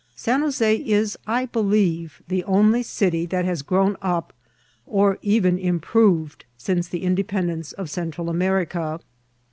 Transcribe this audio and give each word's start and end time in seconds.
San 0.15 0.41
Jos6 0.41 0.83
is, 0.83 1.15
I 1.27 1.45
believe, 1.45 2.23
the 2.27 2.43
only 2.45 2.81
city 2.81 3.27
that 3.27 3.45
has 3.45 3.61
grown 3.61 3.95
up 4.01 4.33
or 4.87 5.19
even 5.21 5.59
improved 5.59 6.43
silice 6.57 6.89
the 6.89 7.03
independence 7.03 7.71
of 7.73 7.87
Central 7.87 8.27
America. 8.27 8.99